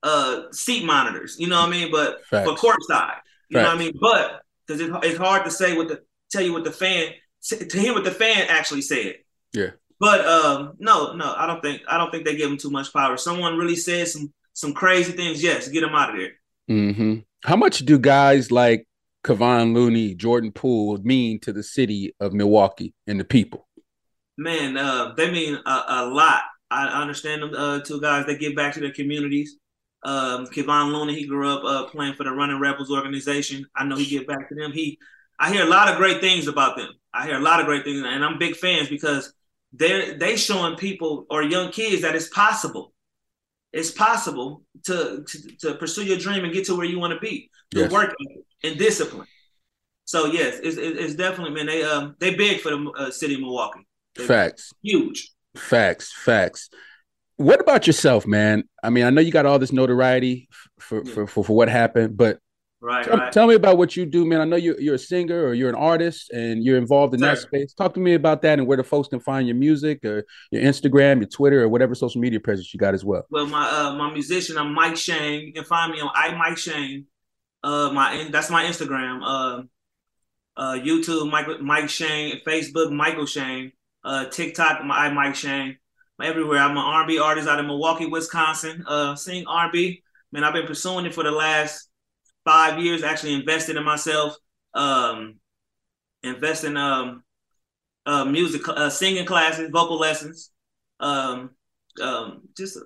uh 0.02 0.50
seat 0.52 0.84
monitors. 0.84 1.36
You 1.38 1.48
know 1.48 1.60
what 1.60 1.68
I 1.68 1.72
mean? 1.72 1.90
But 1.90 2.24
Facts. 2.26 2.48
for 2.48 2.56
courtside, 2.56 3.18
you 3.48 3.58
know 3.58 3.68
what 3.68 3.76
I 3.76 3.78
mean? 3.78 3.92
But 4.00 4.42
because 4.66 4.80
it, 4.80 4.90
it's 5.02 5.18
hard 5.18 5.44
to 5.44 5.50
say 5.50 5.76
what 5.76 5.88
the 5.88 6.02
tell 6.34 6.44
you 6.46 6.52
what 6.52 6.64
the 6.64 6.72
fan 6.72 7.12
to 7.42 7.78
hear 7.78 7.92
what 7.92 8.04
the 8.04 8.10
fan 8.10 8.46
actually 8.48 8.82
said. 8.82 9.16
Yeah. 9.52 9.70
But 10.00 10.24
um, 10.26 10.74
no, 10.78 11.12
no, 11.14 11.34
I 11.36 11.46
don't 11.46 11.62
think 11.62 11.82
I 11.88 11.98
don't 11.98 12.10
think 12.10 12.24
they 12.24 12.36
give 12.36 12.50
him 12.50 12.58
too 12.58 12.70
much 12.70 12.92
power. 12.92 13.16
Someone 13.16 13.56
really 13.56 13.76
said 13.76 14.08
some 14.08 14.32
some 14.52 14.72
crazy 14.74 15.12
things. 15.12 15.42
Yes, 15.42 15.68
get 15.68 15.82
him 15.82 15.94
out 15.94 16.10
of 16.10 16.16
there. 16.16 16.32
hmm 16.68 17.18
How 17.44 17.56
much 17.56 17.78
do 17.80 17.98
guys 17.98 18.50
like 18.50 18.86
Kevon 19.24 19.74
Looney, 19.74 20.14
Jordan 20.14 20.52
Poole 20.52 20.98
mean 20.98 21.40
to 21.40 21.52
the 21.52 21.62
city 21.62 22.14
of 22.20 22.32
Milwaukee 22.32 22.92
and 23.06 23.18
the 23.20 23.24
people? 23.24 23.68
Man, 24.36 24.76
uh, 24.76 25.14
they 25.16 25.30
mean 25.30 25.58
a, 25.64 25.82
a 25.88 26.06
lot. 26.06 26.42
I 26.70 26.86
understand 27.02 27.42
them 27.42 27.52
uh, 27.56 27.80
two 27.80 28.00
guys. 28.00 28.26
They 28.26 28.36
give 28.36 28.56
back 28.56 28.74
to 28.74 28.80
their 28.80 28.92
communities. 28.92 29.58
Um, 30.02 30.46
Kevon 30.46 30.92
Looney, 30.92 31.14
he 31.14 31.26
grew 31.26 31.48
up 31.48 31.64
uh, 31.64 31.88
playing 31.88 32.14
for 32.14 32.24
the 32.24 32.32
Running 32.32 32.58
Rebels 32.58 32.90
organization. 32.90 33.64
I 33.76 33.84
know 33.84 33.96
he 33.96 34.06
give 34.06 34.26
back 34.26 34.48
to 34.48 34.54
them. 34.54 34.72
He, 34.72 34.98
I 35.38 35.52
hear 35.52 35.64
a 35.64 35.68
lot 35.68 35.88
of 35.88 35.96
great 35.96 36.20
things 36.20 36.46
about 36.48 36.76
them. 36.76 36.88
I 37.12 37.26
hear 37.26 37.36
a 37.36 37.40
lot 37.40 37.60
of 37.60 37.66
great 37.66 37.84
things, 37.84 38.02
and 38.04 38.24
I'm 38.24 38.38
big 38.38 38.56
fans 38.56 38.88
because 38.88 39.32
they're 39.72 40.16
they 40.18 40.36
showing 40.36 40.76
people 40.76 41.26
or 41.30 41.42
young 41.42 41.70
kids 41.70 42.02
that 42.02 42.14
it's 42.14 42.28
possible. 42.28 42.92
It's 43.72 43.90
possible 43.90 44.62
to 44.84 45.24
to, 45.26 45.56
to 45.62 45.74
pursue 45.74 46.04
your 46.04 46.18
dream 46.18 46.44
and 46.44 46.52
get 46.52 46.66
to 46.66 46.76
where 46.76 46.86
you 46.86 46.98
want 46.98 47.12
to 47.12 47.18
be. 47.20 47.50
The 47.72 47.80
Yes. 47.80 47.92
work 47.92 48.14
and 48.62 48.78
discipline. 48.78 49.26
So 50.04 50.26
yes, 50.26 50.60
it's, 50.62 50.76
it's 50.76 51.14
definitely 51.14 51.54
man. 51.54 51.66
They 51.66 51.82
um 51.82 52.14
they 52.20 52.34
big 52.34 52.60
for 52.60 52.70
the 52.70 52.90
uh, 52.96 53.10
city 53.10 53.34
of 53.34 53.40
Milwaukee. 53.40 53.86
They 54.16 54.26
Facts. 54.26 54.70
huge. 54.82 55.30
Facts, 55.56 56.12
facts. 56.12 56.68
What 57.36 57.60
about 57.60 57.86
yourself, 57.88 58.26
man? 58.26 58.64
I 58.82 58.90
mean, 58.90 59.04
I 59.04 59.10
know 59.10 59.20
you 59.20 59.32
got 59.32 59.46
all 59.46 59.58
this 59.58 59.72
notoriety 59.72 60.48
for 60.78 61.02
Yeah. 61.04 61.12
for, 61.14 61.26
for, 61.26 61.44
for 61.44 61.56
what 61.56 61.68
happened, 61.68 62.16
but 62.16 62.38
Right, 62.84 63.06
tell, 63.06 63.16
right. 63.16 63.32
tell 63.32 63.46
me 63.46 63.54
about 63.54 63.78
what 63.78 63.96
you 63.96 64.04
do, 64.04 64.26
man. 64.26 64.42
I 64.42 64.44
know 64.44 64.56
you're 64.56 64.78
you're 64.78 64.96
a 64.96 64.98
singer 64.98 65.42
or 65.42 65.54
you're 65.54 65.70
an 65.70 65.74
artist 65.74 66.30
and 66.32 66.62
you're 66.62 66.76
involved 66.76 67.14
in 67.14 67.20
that 67.20 67.38
space. 67.38 67.72
Talk 67.72 67.94
to 67.94 68.00
me 68.00 68.12
about 68.12 68.42
that 68.42 68.58
and 68.58 68.68
where 68.68 68.76
the 68.76 68.84
folks 68.84 69.08
can 69.08 69.20
find 69.20 69.48
your 69.48 69.56
music 69.56 70.04
or 70.04 70.26
your 70.50 70.62
Instagram, 70.62 71.20
your 71.20 71.28
Twitter, 71.28 71.62
or 71.62 71.68
whatever 71.70 71.94
social 71.94 72.20
media 72.20 72.40
presence 72.40 72.74
you 72.74 72.78
got 72.78 72.92
as 72.92 73.02
well. 73.02 73.24
Well, 73.30 73.46
my 73.46 73.66
uh 73.66 73.94
my 73.94 74.12
musician, 74.12 74.58
I'm 74.58 74.74
Mike 74.74 74.98
Shane. 74.98 75.46
You 75.46 75.54
can 75.54 75.64
find 75.64 75.92
me 75.92 76.00
on 76.02 76.10
I 76.14 76.34
Mike 76.36 76.58
Shane. 76.58 77.06
Uh, 77.62 77.90
my 77.90 78.28
that's 78.30 78.50
my 78.50 78.64
Instagram. 78.64 79.22
Uh, 79.24 79.62
uh, 80.58 80.74
YouTube 80.74 81.30
Mike 81.30 81.62
Mike 81.62 81.88
Shane, 81.88 82.42
Facebook 82.46 82.92
Michael 82.92 83.24
Shane, 83.24 83.72
uh, 84.04 84.26
TikTok 84.26 84.84
my 84.84 85.06
I 85.06 85.10
Mike 85.10 85.36
Shane. 85.36 85.78
Everywhere. 86.22 86.58
I'm 86.58 86.72
an 86.72 86.76
R&B 86.76 87.18
artist 87.18 87.48
out 87.48 87.58
of 87.58 87.64
Milwaukee, 87.64 88.06
Wisconsin. 88.06 88.84
Uh, 88.86 89.16
sing 89.16 89.46
R&B. 89.48 90.02
Man, 90.32 90.44
I've 90.44 90.52
been 90.52 90.66
pursuing 90.66 91.06
it 91.06 91.14
for 91.14 91.24
the 91.24 91.30
last 91.30 91.88
five 92.44 92.78
years. 92.78 93.02
Actually, 93.02 93.34
invested 93.34 93.76
in 93.76 93.84
myself. 93.84 94.36
Um, 94.74 95.36
investing 96.22 96.76
um, 96.76 97.22
uh, 98.06 98.24
music, 98.24 98.68
uh, 98.68 98.90
singing 98.90 99.26
classes, 99.26 99.70
vocal 99.72 99.98
lessons. 99.98 100.50
Um, 101.00 101.50
um, 102.02 102.42
just 102.56 102.78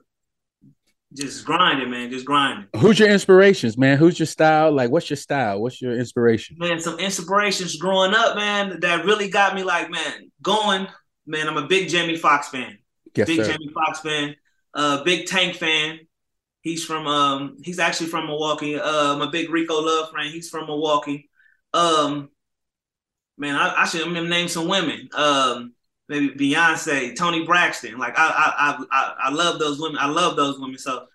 just 1.15 1.45
grinding, 1.45 1.91
man, 1.91 2.11
just 2.11 2.27
grinding. 2.27 2.69
Who's 2.77 2.99
your 2.99 3.09
inspirations, 3.09 3.79
man? 3.79 3.97
Who's 3.97 4.19
your 4.19 4.27
style? 4.27 4.73
Like, 4.73 4.91
what's 4.91 5.09
your 5.09 5.17
style? 5.17 5.61
What's 5.61 5.81
your 5.81 5.99
inspiration? 5.99 6.57
Man, 6.59 6.81
some 6.81 6.99
inspirations 6.99 7.77
growing 7.77 8.12
up, 8.15 8.37
man, 8.37 8.81
that 8.81 9.07
really 9.07 9.31
got 9.31 9.55
me 9.55 9.62
like, 9.62 9.91
man, 9.91 10.31
going. 10.43 10.87
Man, 11.27 11.49
I'm 11.49 11.57
a 11.57 11.67
big 11.67 11.88
Jamie 11.88 12.17
Foxx 12.17 12.49
fan. 12.49 12.79
Yes, 13.15 13.27
big 13.27 13.38
sir. 13.38 13.53
Jamie 13.53 13.71
Foxx 13.73 14.00
fan. 14.00 14.35
Uh, 14.75 15.03
big 15.05 15.27
Tank 15.27 15.57
fan. 15.57 16.00
He's 16.62 16.85
from 16.85 17.07
um, 17.07 17.57
he's 17.62 17.79
actually 17.79 18.09
from 18.09 18.27
Milwaukee. 18.27 18.79
Uh, 18.79 19.19
a 19.21 19.31
big 19.31 19.50
Rico 19.50 19.81
Love 19.81 20.11
friend, 20.11 20.31
He's 20.33 20.49
from 20.49 20.67
Milwaukee. 20.67 21.31
Um, 21.73 22.31
man, 23.37 23.55
I, 23.55 23.83
I 23.83 23.87
should 23.87 24.11
name 24.11 24.49
some 24.49 24.69
women. 24.69 25.09
Um, 25.15 25.75
maybe 26.09 26.31
Beyonce, 26.31 27.15
Toni 27.17 27.45
Braxton. 27.45 27.99
Like 27.99 28.19
I, 28.19 28.27
I, 28.27 28.55
I, 28.59 28.85
I, 28.91 29.15
I 29.25 29.31
love 29.31 29.59
those 29.59 29.81
women. 29.81 29.99
I 29.99 30.09
love 30.09 30.37
those 30.37 30.59
women. 30.59 30.79
So, 30.79 31.07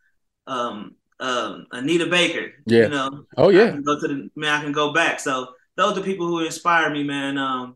um, 0.47 0.95
um, 1.19 1.67
Anita 1.71 2.05
Baker. 2.07 2.53
Yeah. 2.65 2.83
You 2.83 2.89
know. 2.89 3.25
Oh 3.37 3.49
I 3.49 3.53
yeah, 3.53 3.71
can 3.71 3.83
go 3.83 3.99
to 3.99 4.07
the 4.07 4.29
man. 4.35 4.59
I 4.59 4.63
can 4.63 4.71
go 4.71 4.93
back. 4.93 5.19
So 5.19 5.53
those 5.75 5.97
are 5.97 6.01
people 6.01 6.27
who 6.27 6.39
inspire 6.39 6.89
me, 6.89 7.03
man. 7.03 7.37
Um, 7.37 7.75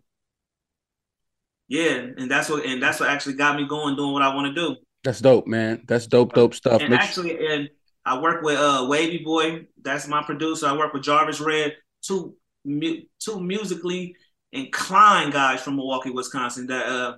yeah, 1.68 1.98
and 2.18 2.32
that's 2.32 2.50
what 2.50 2.66
and 2.66 2.82
that's 2.82 3.00
what 3.00 3.10
actually 3.10 3.36
got 3.36 3.58
me 3.58 3.68
going, 3.68 3.96
doing 3.96 4.14
what 4.14 4.22
I 4.22 4.34
want 4.34 4.56
to 4.56 4.62
do. 4.62 4.78
That's 5.08 5.22
dope, 5.22 5.48
man. 5.48 5.84
That's 5.88 6.06
dope, 6.06 6.34
dope 6.34 6.54
stuff. 6.54 6.82
And 6.82 6.90
Make 6.90 7.00
actually, 7.00 7.38
and 7.48 7.70
I 8.06 8.20
work 8.20 8.44
with 8.44 8.60
uh 8.60 8.86
Wavy 8.90 9.20
Boy. 9.24 9.66
That's 9.82 10.06
my 10.06 10.22
producer. 10.22 10.68
I 10.68 10.76
work 10.76 10.94
with 10.94 11.04
Jarvis 11.04 11.40
Red, 11.40 11.78
two 12.02 12.36
mu- 12.66 13.04
two 13.18 13.40
musically 13.40 14.18
inclined 14.52 15.32
guys 15.32 15.62
from 15.62 15.78
Milwaukee, 15.78 16.10
Wisconsin. 16.10 16.68
That 16.68 16.86
uh 16.88 17.16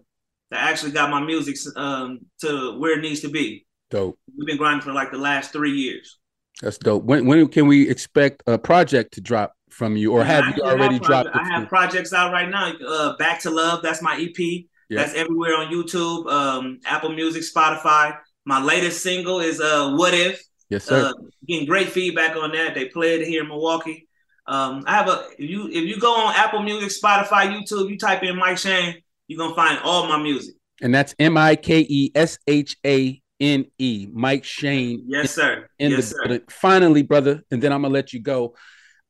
that 0.51 0.69
actually 0.69 0.91
got 0.91 1.09
my 1.09 1.19
music 1.19 1.55
um 1.75 2.19
to 2.41 2.77
where 2.77 2.95
it 2.95 3.01
needs 3.01 3.21
to 3.21 3.29
be. 3.29 3.65
dope. 3.89 4.19
We've 4.37 4.45
been 4.45 4.57
grinding 4.57 4.81
for 4.83 4.93
like 4.93 5.09
the 5.11 5.17
last 5.17 5.51
three 5.51 5.71
years. 5.71 6.19
That's 6.61 6.77
dope. 6.77 7.05
When 7.05 7.25
when 7.25 7.47
can 7.47 7.65
we 7.65 7.89
expect 7.89 8.43
a 8.45 8.59
project 8.59 9.15
to 9.15 9.21
drop 9.21 9.53
from 9.71 9.97
you, 9.97 10.13
or 10.13 10.23
have 10.23 10.43
I 10.43 10.55
you 10.55 10.61
already 10.61 10.99
dropped? 10.99 11.29
I 11.33 11.43
have 11.43 11.69
projects 11.69 12.13
out 12.13 12.31
right 12.31 12.49
now. 12.49 12.71
Uh, 12.87 13.17
Back 13.17 13.39
to 13.41 13.49
Love, 13.49 13.81
that's 13.81 14.03
my 14.03 14.15
EP. 14.15 14.65
Yeah. 14.89 15.03
That's 15.03 15.13
everywhere 15.13 15.55
on 15.55 15.71
YouTube, 15.71 16.27
um, 16.31 16.79
Apple 16.85 17.13
Music, 17.13 17.43
Spotify. 17.43 18.17
My 18.45 18.61
latest 18.61 19.03
single 19.03 19.39
is 19.39 19.61
uh, 19.61 19.93
"What 19.95 20.13
If." 20.13 20.41
Yes, 20.69 20.85
sir. 20.85 21.07
Uh, 21.07 21.13
getting 21.47 21.67
great 21.67 21.89
feedback 21.89 22.35
on 22.35 22.51
that. 22.53 22.73
They 22.73 22.85
play 22.85 23.15
it 23.15 23.27
here 23.27 23.41
in 23.41 23.47
Milwaukee. 23.47 24.07
Um, 24.47 24.83
I 24.87 24.95
have 24.95 25.07
a 25.07 25.27
if 25.37 25.47
you 25.49 25.67
if 25.67 25.85
you 25.85 25.99
go 25.99 26.13
on 26.15 26.33
Apple 26.35 26.63
Music, 26.63 26.89
Spotify, 26.89 27.53
YouTube, 27.53 27.89
you 27.89 27.97
type 27.97 28.23
in 28.23 28.35
Mike 28.35 28.57
Shane, 28.57 28.95
you're 29.27 29.37
gonna 29.37 29.55
find 29.55 29.79
all 29.83 30.07
my 30.07 30.17
music. 30.17 30.55
and 30.81 30.93
that's 30.93 31.13
M 31.19 31.37
I 31.37 31.55
K 31.55 31.85
E 31.87 32.11
S 32.15 32.39
H 32.47 32.75
A 32.85 33.21
N 33.39 33.65
E, 33.77 34.07
Mike 34.11 34.43
Shane. 34.43 35.03
Yes, 35.07 35.35
sir. 35.35 35.67
in 35.77 35.91
yes, 35.91 36.13
the 36.13 36.27
sir. 36.27 36.41
Finally, 36.49 37.03
brother, 37.03 37.43
and 37.51 37.61
then 37.61 37.71
I'm 37.71 37.83
gonna 37.83 37.93
let 37.93 38.11
you 38.11 38.21
go. 38.21 38.55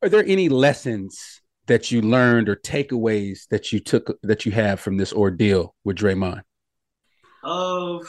Are 0.01 0.09
there 0.09 0.25
any 0.25 0.49
lessons 0.49 1.38
that 1.69 1.89
you 1.89 2.01
learned 2.01 2.49
or 2.49 2.57
takeaways 2.57 3.47
that 3.49 3.71
you 3.71 3.79
took 3.79 4.19
that 4.21 4.45
you 4.45 4.51
have 4.51 4.79
from 4.79 4.97
this 4.97 5.13
ordeal 5.13 5.75
with 5.83 5.97
Draymond? 5.97 6.43
of 7.41 8.05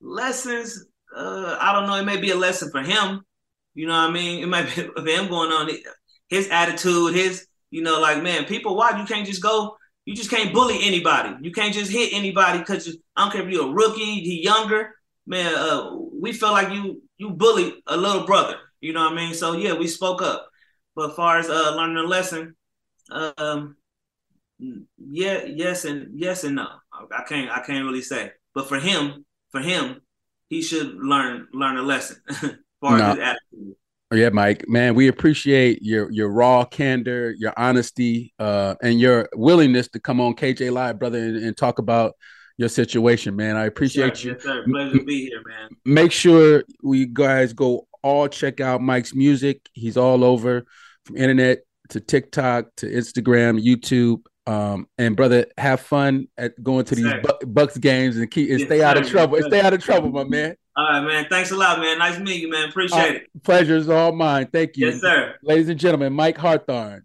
lessons 0.00 0.86
uh, 1.14 1.56
I 1.60 1.72
don't 1.72 1.86
know. 1.86 1.94
It 1.94 2.04
may 2.04 2.16
be 2.16 2.30
a 2.30 2.36
lesson 2.36 2.70
for 2.70 2.82
him. 2.82 3.22
You 3.74 3.86
know 3.86 3.92
what 3.92 4.10
I 4.10 4.12
mean? 4.12 4.42
It 4.42 4.46
might 4.46 4.64
be 4.64 4.70
for 4.96 5.06
him 5.06 5.28
going 5.28 5.52
on 5.52 5.70
his 6.28 6.48
attitude, 6.48 7.14
his 7.14 7.46
you 7.70 7.82
know, 7.82 8.00
like 8.00 8.22
man, 8.22 8.44
people 8.44 8.76
why 8.76 8.98
You 8.98 9.06
can't 9.06 9.26
just 9.26 9.42
go. 9.42 9.76
You 10.04 10.14
just 10.14 10.30
can't 10.30 10.52
bully 10.52 10.78
anybody. 10.82 11.34
You 11.40 11.50
can't 11.50 11.72
just 11.72 11.90
hit 11.90 12.12
anybody 12.12 12.58
because 12.58 12.94
I 13.16 13.22
don't 13.22 13.32
care 13.32 13.42
if 13.42 13.50
you're 13.50 13.70
a 13.70 13.72
rookie, 13.72 14.20
he 14.20 14.42
younger. 14.44 14.90
Man, 15.26 15.54
uh, 15.54 15.96
we 16.20 16.32
felt 16.32 16.52
like 16.52 16.72
you 16.72 17.02
you 17.16 17.30
bullied 17.30 17.74
a 17.86 17.96
little 17.96 18.26
brother. 18.26 18.56
You 18.80 18.92
know 18.92 19.04
what 19.04 19.12
I 19.12 19.16
mean? 19.16 19.34
So 19.34 19.54
yeah, 19.54 19.72
we 19.74 19.86
spoke 19.86 20.20
up. 20.20 20.48
But 20.94 21.10
as 21.10 21.16
far 21.16 21.38
as 21.38 21.48
uh, 21.48 21.74
learning 21.74 21.96
a 21.96 22.02
lesson, 22.02 22.56
um, 23.10 23.76
yeah, 24.58 25.44
yes 25.44 25.84
and 25.84 26.18
yes 26.18 26.44
and 26.44 26.56
no. 26.56 26.68
I 26.92 27.22
can't 27.24 27.50
I 27.50 27.60
can't 27.60 27.84
really 27.84 28.02
say. 28.02 28.32
But 28.54 28.68
for 28.68 28.78
him, 28.78 29.24
for 29.50 29.60
him, 29.60 30.00
he 30.48 30.62
should 30.62 30.94
learn 30.94 31.48
learn 31.52 31.76
a 31.76 31.82
lesson. 31.82 32.16
for 32.80 32.98
no. 32.98 33.10
his 33.10 33.18
attitude. 33.18 33.76
Yeah, 34.12 34.28
Mike, 34.28 34.68
man, 34.68 34.94
we 34.94 35.08
appreciate 35.08 35.82
your 35.82 36.10
your 36.12 36.28
raw 36.28 36.64
candor, 36.64 37.34
your 37.36 37.52
honesty, 37.56 38.32
uh, 38.38 38.76
and 38.82 39.00
your 39.00 39.28
willingness 39.34 39.88
to 39.88 40.00
come 40.00 40.20
on 40.20 40.34
KJ 40.34 40.72
Live, 40.72 40.98
brother, 40.98 41.18
and, 41.18 41.36
and 41.36 41.56
talk 41.56 41.78
about 41.80 42.14
your 42.56 42.68
situation, 42.68 43.34
man. 43.34 43.56
I 43.56 43.64
appreciate 43.64 44.08
yes, 44.08 44.24
you. 44.24 44.32
Yes, 44.32 44.42
sir. 44.42 44.64
Pleasure 44.68 44.98
to 44.98 45.04
be 45.04 45.26
here, 45.26 45.42
man. 45.44 45.70
Make 45.84 46.12
sure 46.12 46.62
we 46.82 47.06
guys 47.06 47.52
go 47.52 47.88
all 48.02 48.28
check 48.28 48.60
out 48.60 48.82
Mike's 48.82 49.14
music. 49.14 49.68
He's 49.72 49.96
all 49.96 50.22
over 50.22 50.64
from 51.04 51.16
internet 51.16 51.60
to 51.90 52.00
TikTok 52.00 52.66
to 52.76 52.86
Instagram, 52.86 53.62
YouTube. 53.62 54.22
Um, 54.46 54.88
and 54.98 55.16
brother, 55.16 55.46
have 55.56 55.80
fun 55.80 56.28
at 56.36 56.62
going 56.62 56.84
to 56.86 56.94
these 56.94 57.12
Bucks 57.46 57.78
games 57.78 58.16
and 58.18 58.30
keep 58.30 58.50
and 58.50 58.60
stay 58.60 58.82
out 58.82 58.98
of 58.98 59.08
trouble. 59.08 59.36
And 59.36 59.46
stay 59.46 59.60
out 59.60 59.72
of 59.72 59.82
trouble, 59.82 60.10
my 60.10 60.24
man. 60.24 60.56
All 60.76 60.84
right, 60.84 61.06
man. 61.06 61.26
Thanks 61.30 61.50
a 61.50 61.56
lot, 61.56 61.78
man. 61.78 61.98
Nice 61.98 62.18
meeting 62.18 62.42
you, 62.42 62.50
man. 62.50 62.68
Appreciate 62.68 62.98
uh, 62.98 63.14
it. 63.14 63.42
Pleasure 63.42 63.76
is 63.76 63.88
all 63.88 64.12
mine. 64.12 64.48
Thank 64.52 64.76
you. 64.76 64.88
Yes, 64.88 65.00
sir. 65.00 65.34
Ladies 65.42 65.68
and 65.68 65.78
gentlemen, 65.78 66.12
Mike 66.12 66.36
Hawthorne. 66.36 67.04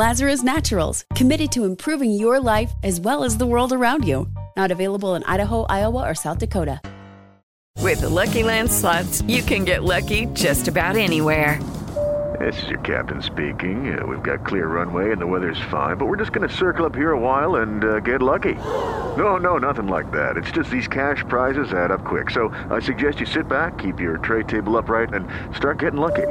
Lazarus 0.00 0.42
Naturals, 0.42 1.04
committed 1.14 1.52
to 1.52 1.66
improving 1.66 2.10
your 2.10 2.40
life 2.40 2.72
as 2.82 2.98
well 2.98 3.22
as 3.22 3.36
the 3.36 3.44
world 3.44 3.70
around 3.70 4.02
you. 4.02 4.26
Not 4.56 4.70
available 4.70 5.14
in 5.14 5.22
Idaho, 5.24 5.66
Iowa, 5.68 6.08
or 6.08 6.14
South 6.14 6.38
Dakota. 6.38 6.80
With 7.82 8.00
the 8.00 8.08
Lucky 8.08 8.42
Land 8.42 8.72
slots, 8.72 9.20
you 9.28 9.42
can 9.42 9.66
get 9.66 9.84
lucky 9.84 10.24
just 10.32 10.68
about 10.68 10.96
anywhere. 10.96 11.62
This 12.40 12.56
is 12.62 12.70
your 12.70 12.80
captain 12.80 13.20
speaking. 13.20 13.78
Uh, 13.92 14.06
we've 14.06 14.22
got 14.22 14.46
clear 14.46 14.68
runway 14.68 15.12
and 15.12 15.20
the 15.20 15.26
weather's 15.26 15.60
fine, 15.70 15.98
but 15.98 16.06
we're 16.06 16.16
just 16.16 16.32
going 16.32 16.48
to 16.48 16.54
circle 16.54 16.86
up 16.86 16.94
here 16.94 17.12
a 17.12 17.20
while 17.20 17.56
and 17.56 17.84
uh, 17.84 18.00
get 18.00 18.22
lucky. 18.22 18.54
No, 19.18 19.36
no, 19.36 19.58
nothing 19.58 19.86
like 19.86 20.10
that. 20.12 20.38
It's 20.38 20.50
just 20.50 20.70
these 20.70 20.88
cash 20.88 21.24
prizes 21.28 21.74
add 21.74 21.90
up 21.90 22.06
quick. 22.06 22.30
So 22.30 22.54
I 22.70 22.80
suggest 22.80 23.20
you 23.20 23.26
sit 23.26 23.50
back, 23.50 23.76
keep 23.76 24.00
your 24.00 24.16
tray 24.16 24.44
table 24.44 24.78
upright, 24.78 25.12
and 25.12 25.28
start 25.54 25.78
getting 25.78 26.00
lucky. 26.00 26.30